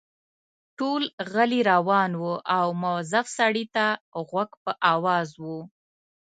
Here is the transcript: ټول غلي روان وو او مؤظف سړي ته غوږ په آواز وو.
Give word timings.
ټول 0.77 1.03
غلي 1.31 1.61
روان 1.71 2.11
وو 2.21 2.35
او 2.57 2.65
مؤظف 2.81 3.25
سړي 3.37 3.65
ته 3.75 3.85
غوږ 4.27 4.49
په 4.63 4.71
آواز 4.93 5.29
وو. 5.43 5.59